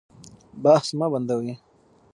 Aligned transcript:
بحث 0.63 0.89
مه 0.99 1.07
بندوئ. 1.11 1.51